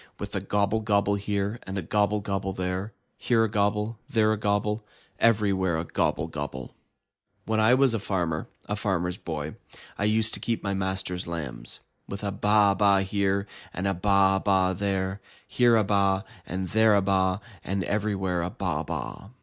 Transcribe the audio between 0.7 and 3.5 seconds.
gobble here, and a gobble gobble there, Here a